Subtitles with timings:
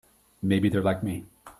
[0.41, 1.25] Maybe they're like me.